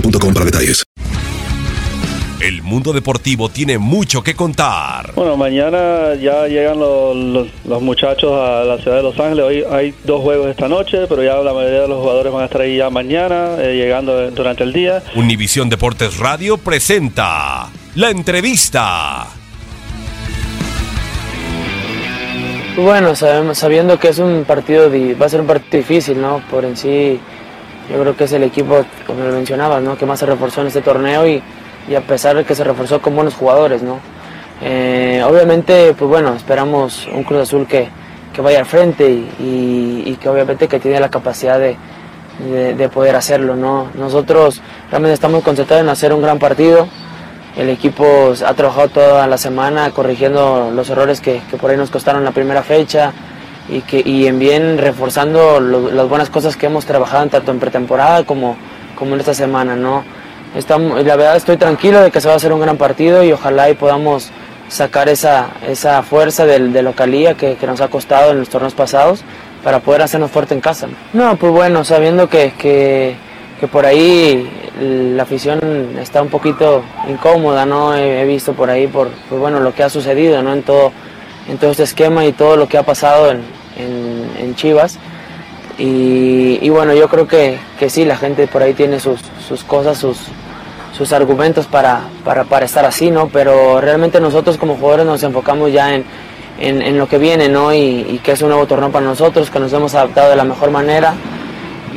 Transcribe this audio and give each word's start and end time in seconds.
boostmobile.com 0.00 0.34
para 0.34 0.44
detalles. 0.46 0.84
El 2.38 2.62
mundo 2.62 2.92
deportivo 2.92 3.48
tiene 3.48 3.78
mucho 3.78 4.22
que 4.22 4.34
contar. 4.36 5.12
Bueno, 5.14 5.36
mañana 5.38 6.14
ya 6.20 6.46
llegan 6.46 6.78
los, 6.78 7.16
los- 7.16 7.48
los 7.64 7.82
muchachos 7.82 8.30
a 8.32 8.62
la 8.62 8.76
ciudad 8.78 8.98
de 8.98 9.02
Los 9.02 9.18
Ángeles. 9.18 9.44
Hoy 9.44 9.64
hay 9.70 9.94
dos 10.04 10.20
juegos 10.20 10.48
esta 10.48 10.68
noche, 10.68 11.06
pero 11.08 11.24
ya 11.24 11.36
la 11.38 11.54
mayoría 11.54 11.80
de 11.82 11.88
los 11.88 11.98
jugadores 12.00 12.32
van 12.32 12.42
a 12.42 12.44
estar 12.44 12.60
ahí 12.60 12.76
ya 12.76 12.90
mañana, 12.90 13.56
eh, 13.58 13.74
llegando 13.74 14.30
durante 14.32 14.64
el 14.64 14.72
día. 14.74 15.02
Univisión 15.16 15.70
Deportes 15.70 16.18
Radio 16.18 16.58
presenta 16.58 17.68
la 17.94 18.10
entrevista. 18.10 19.26
Bueno, 22.76 23.16
sabemos, 23.16 23.56
sabiendo 23.56 23.98
que 23.98 24.08
es 24.08 24.18
un 24.18 24.44
partido, 24.44 24.90
di- 24.90 25.14
va 25.14 25.24
a 25.26 25.28
ser 25.30 25.40
un 25.40 25.46
partido 25.46 25.78
difícil, 25.78 26.20
¿no? 26.20 26.42
Por 26.50 26.66
en 26.66 26.76
sí, 26.76 27.18
yo 27.90 28.00
creo 28.00 28.16
que 28.16 28.24
es 28.24 28.32
el 28.32 28.42
equipo, 28.42 28.84
como 29.06 29.22
lo 29.24 29.32
mencionabas, 29.32 29.82
¿no? 29.82 29.96
Que 29.96 30.06
más 30.06 30.18
se 30.18 30.26
reforzó 30.26 30.60
en 30.62 30.68
este 30.68 30.80
torneo 30.82 31.26
y, 31.26 31.42
y 31.88 31.94
a 31.94 32.00
pesar 32.00 32.36
de 32.36 32.44
que 32.44 32.54
se 32.54 32.64
reforzó 32.64 33.00
con 33.00 33.14
buenos 33.14 33.34
jugadores, 33.34 33.82
¿no? 33.82 34.00
Eh, 34.62 35.22
obviamente, 35.26 35.94
pues 35.98 36.08
bueno, 36.08 36.34
esperamos 36.34 37.06
un 37.12 37.22
Cruz 37.24 37.42
Azul 37.42 37.66
que, 37.66 37.88
que 38.32 38.40
vaya 38.40 38.58
al 38.60 38.66
frente 38.66 39.08
y, 39.08 40.02
y- 40.06 40.16
que 40.20 40.28
obviamente 40.28 40.66
que 40.68 40.80
tiene 40.80 40.98
la 40.98 41.10
capacidad 41.10 41.58
de, 41.58 41.76
de- 42.50 42.74
de 42.74 42.88
poder 42.88 43.14
hacerlo, 43.16 43.54
¿no? 43.56 43.88
Nosotros 43.94 44.60
realmente 44.90 45.14
estamos 45.14 45.42
concentrados 45.44 45.84
en 45.84 45.90
hacer 45.90 46.12
un 46.12 46.22
gran 46.22 46.38
partido. 46.38 46.88
El 47.56 47.68
equipo 47.70 48.32
ha 48.46 48.54
trabajado 48.54 48.88
toda 48.88 49.26
la 49.26 49.38
semana 49.38 49.90
corrigiendo 49.90 50.70
los 50.74 50.90
errores 50.90 51.20
que, 51.20 51.40
que 51.50 51.56
por 51.56 51.70
ahí 51.70 51.76
nos 51.76 51.90
costaron 51.90 52.24
la 52.24 52.32
primera 52.32 52.62
fecha 52.62 53.12
y, 53.68 53.80
que, 53.80 54.02
y 54.04 54.26
en 54.26 54.38
bien 54.38 54.78
reforzando 54.78 55.60
lo- 55.60 55.90
las 55.90 56.08
buenas 56.08 56.30
cosas 56.30 56.56
que 56.56 56.66
hemos 56.66 56.86
trabajado 56.86 57.26
tanto 57.28 57.50
en 57.50 57.58
pretemporada 57.58 58.24
como, 58.24 58.56
como 58.96 59.14
en 59.14 59.20
esta 59.20 59.34
semana. 59.34 59.76
¿no? 59.76 60.04
Estamos, 60.54 61.04
la 61.04 61.16
verdad 61.16 61.36
estoy 61.36 61.56
tranquilo 61.56 62.00
de 62.00 62.10
que 62.10 62.20
se 62.20 62.28
va 62.28 62.34
a 62.34 62.36
hacer 62.36 62.52
un 62.52 62.60
gran 62.60 62.76
partido 62.76 63.22
y 63.24 63.32
ojalá 63.32 63.68
y 63.70 63.74
podamos 63.74 64.30
sacar 64.68 65.08
esa, 65.08 65.48
esa 65.68 66.02
fuerza 66.02 66.44
del, 66.46 66.72
de 66.72 66.82
localía 66.82 67.34
que, 67.34 67.56
que 67.56 67.66
nos 67.66 67.80
ha 67.80 67.88
costado 67.88 68.32
en 68.32 68.38
los 68.40 68.48
torneos 68.48 68.74
pasados 68.74 69.22
para 69.62 69.80
poder 69.80 70.02
hacernos 70.02 70.30
fuerte 70.30 70.54
en 70.54 70.60
casa. 70.60 70.88
No, 71.12 71.36
pues 71.36 71.52
bueno, 71.52 71.84
sabiendo 71.84 72.28
que, 72.28 72.52
que, 72.58 73.16
que 73.60 73.68
por 73.68 73.84
ahí 73.86 74.48
la 74.80 75.22
afición 75.24 75.96
está 76.00 76.20
un 76.22 76.28
poquito 76.28 76.82
incómoda, 77.08 77.64
¿no? 77.66 77.94
He, 77.96 78.20
he 78.22 78.24
visto 78.24 78.52
por 78.52 78.70
ahí 78.70 78.86
por, 78.86 79.08
por, 79.28 79.38
bueno 79.38 79.58
lo 79.60 79.72
que 79.74 79.82
ha 79.82 79.88
sucedido, 79.88 80.42
¿no? 80.42 80.52
En 80.52 80.62
todo, 80.62 80.92
en 81.48 81.58
todo 81.58 81.70
este 81.70 81.84
esquema 81.84 82.24
y 82.26 82.32
todo 82.32 82.56
lo 82.56 82.68
que 82.68 82.76
ha 82.78 82.82
pasado 82.82 83.30
en, 83.30 83.42
en, 83.76 84.54
Chivas. 84.54 84.98
Y, 85.78 86.68
bueno, 86.70 86.94
yo 86.94 87.08
creo 87.08 87.26
que, 87.26 87.58
que, 87.78 87.90
sí, 87.90 88.04
la 88.04 88.16
gente 88.16 88.46
por 88.46 88.62
ahí 88.62 88.74
tiene 88.74 88.98
sus, 88.98 89.20
sus 89.46 89.62
cosas, 89.64 89.98
sus, 89.98 90.18
sus 90.96 91.12
argumentos 91.12 91.66
para, 91.66 92.02
para, 92.24 92.44
para, 92.44 92.64
estar 92.64 92.84
así, 92.84 93.10
¿no? 93.10 93.28
Pero 93.28 93.80
realmente 93.80 94.20
nosotros 94.20 94.56
como 94.56 94.76
jugadores 94.76 95.06
nos 95.06 95.22
enfocamos 95.22 95.72
ya 95.72 95.94
en, 95.94 96.04
en, 96.58 96.98
lo 96.98 97.06
que 97.06 97.18
viene, 97.18 97.48
¿no? 97.48 97.74
Y, 97.74 98.06
y, 98.08 98.20
que 98.22 98.32
es 98.32 98.42
un 98.42 98.48
nuevo 98.48 98.66
torneo 98.66 98.90
para 98.90 99.04
nosotros, 99.04 99.50
que 99.50 99.60
nos 99.60 99.72
hemos 99.72 99.94
adaptado 99.94 100.30
de 100.30 100.36
la 100.36 100.44
mejor 100.44 100.70
manera 100.70 101.14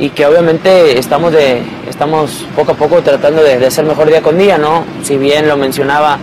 y 0.00 0.10
que 0.10 0.26
obviamente 0.26 0.98
estamos, 0.98 1.32
de, 1.32 1.62
estamos 1.88 2.46
poco 2.54 2.72
a 2.72 2.74
poco 2.74 3.00
tratando 3.02 3.42
de, 3.42 3.58
de 3.58 3.66
hacer 3.66 3.84
mejor 3.84 4.08
día 4.08 4.22
con 4.22 4.38
día, 4.38 4.58
¿no? 4.58 4.84
Si 5.02 5.16
bien 5.16 5.48
lo 5.48 5.56
mencionaba 5.56 6.18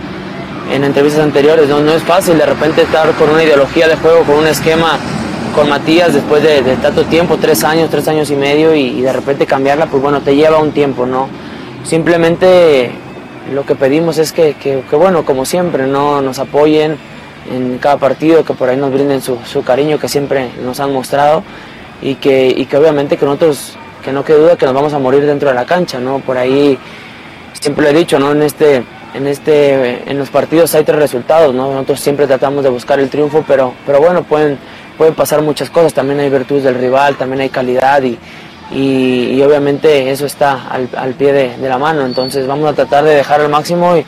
en 0.72 0.84
entrevistas 0.84 1.22
anteriores, 1.22 1.68
¿no? 1.68 1.80
no 1.80 1.92
es 1.92 2.02
fácil 2.02 2.38
de 2.38 2.46
repente 2.46 2.82
estar 2.82 3.10
con 3.12 3.30
una 3.30 3.42
ideología 3.42 3.88
de 3.88 3.96
juego, 3.96 4.24
con 4.24 4.36
un 4.36 4.46
esquema 4.46 4.98
con 5.56 5.70
Matías 5.70 6.12
después 6.12 6.42
de, 6.42 6.60
tanto 6.82 7.04
tiempo, 7.04 7.38
tres 7.40 7.64
años, 7.64 7.88
tres 7.90 8.06
años 8.08 8.30
y 8.30 8.36
medio, 8.36 8.74
y, 8.74 9.00
de 9.00 9.10
repente 9.10 9.46
cambiarla, 9.46 9.86
pues 9.86 10.02
bueno, 10.02 10.20
te 10.20 10.36
lleva 10.36 10.58
un 10.58 10.72
tiempo, 10.72 11.06
¿no? 11.06 11.28
Simplemente 11.82 12.90
lo 13.54 13.64
que 13.64 13.74
pedimos 13.74 14.18
es 14.18 14.32
que, 14.32 14.54
que, 14.54 14.82
bueno, 14.96 15.24
como 15.24 15.46
siempre, 15.46 15.86
¿no? 15.86 16.20
Nos 16.20 16.38
apoyen 16.38 16.98
en 17.50 17.78
cada 17.78 17.96
partido, 17.96 18.44
que 18.44 18.52
por 18.52 18.68
ahí 18.68 18.76
nos 18.76 18.92
brinden 18.92 19.22
su, 19.22 19.38
su 19.50 19.64
cariño 19.64 19.98
que 19.98 20.08
siempre 20.08 20.50
nos 20.62 20.78
han 20.78 20.92
mostrado 20.92 21.42
y 22.02 22.16
que, 22.16 22.48
y 22.54 22.66
que 22.66 22.76
obviamente 22.76 23.16
que 23.16 23.24
nosotros, 23.24 23.78
que 24.04 24.12
no 24.12 24.24
quede 24.24 24.40
duda 24.40 24.56
que 24.56 24.66
nos 24.66 24.74
vamos 24.74 24.92
a 24.92 24.98
morir 24.98 25.24
dentro 25.24 25.48
de 25.48 25.54
la 25.54 25.64
cancha, 25.64 25.98
¿no? 25.98 26.18
Por 26.18 26.36
ahí 26.36 26.78
siempre 27.58 27.84
lo 27.84 27.90
he 27.90 27.94
dicho, 27.94 28.18
¿no? 28.18 28.32
En 28.32 28.42
este, 28.42 28.82
en 29.14 29.26
este, 29.26 30.10
en 30.10 30.18
los 30.18 30.28
partidos 30.28 30.74
hay 30.74 30.84
tres 30.84 30.98
resultados, 30.98 31.54
¿no? 31.54 31.72
Nosotros 31.72 32.00
siempre 32.00 32.26
tratamos 32.26 32.62
de 32.62 32.68
buscar 32.68 33.00
el 33.00 33.08
triunfo, 33.08 33.42
pero, 33.48 33.72
pero 33.86 34.00
bueno, 34.00 34.22
pueden, 34.22 34.58
pueden 34.96 35.14
pasar 35.14 35.42
muchas 35.42 35.70
cosas, 35.70 35.94
también 35.94 36.20
hay 36.20 36.30
virtudes 36.30 36.64
del 36.64 36.74
rival, 36.74 37.16
también 37.16 37.40
hay 37.40 37.48
calidad 37.48 38.02
y, 38.02 38.18
y, 38.72 39.40
obviamente 39.42 40.10
eso 40.10 40.26
está 40.26 40.68
al, 40.68 41.14
pie 41.14 41.32
de, 41.32 41.68
la 41.68 41.78
mano, 41.78 42.04
entonces 42.04 42.46
vamos 42.46 42.70
a 42.70 42.72
tratar 42.74 43.04
de 43.04 43.14
dejar 43.14 43.40
al 43.40 43.48
máximo 43.48 43.96
y, 43.96 44.04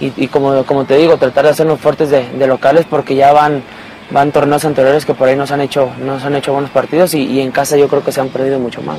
y, 0.00 0.28
como, 0.28 0.64
como 0.64 0.84
te 0.84 0.96
digo, 0.96 1.16
tratar 1.16 1.44
de 1.44 1.50
hacernos 1.50 1.80
fuertes 1.80 2.10
de, 2.10 2.28
de 2.28 2.46
locales 2.46 2.86
porque 2.88 3.14
ya 3.14 3.32
van 3.32 3.62
van 4.10 4.32
torneos 4.32 4.64
anteriores 4.64 5.04
que 5.04 5.14
por 5.14 5.28
ahí 5.28 5.36
nos 5.36 5.50
han 5.50 5.60
hecho, 5.60 5.90
nos 6.00 6.24
han 6.24 6.34
hecho 6.36 6.52
buenos 6.52 6.70
partidos 6.70 7.14
y, 7.14 7.40
en 7.40 7.50
casa 7.50 7.76
yo 7.76 7.88
creo 7.88 8.02
que 8.04 8.12
se 8.12 8.20
han 8.20 8.28
perdido 8.28 8.58
mucho 8.58 8.82
más. 8.82 8.98